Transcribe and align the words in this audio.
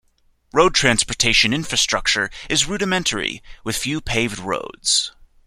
Road 0.51 0.73
transport 0.73 1.23
infrastructure 1.23 2.31
is 2.49 2.65
rudimentary, 2.65 3.43
with 3.63 3.77
few 3.77 4.01
paved 4.01 4.39
roads. 4.39 5.11